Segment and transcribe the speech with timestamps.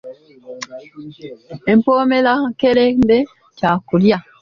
[1.71, 3.17] Empoomerankerembe
[3.57, 4.17] kya kulya.